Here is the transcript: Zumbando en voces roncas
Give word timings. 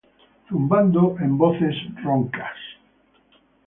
Zumbando 0.49 1.15
en 1.19 1.37
voces 1.37 1.75
roncas 2.03 2.57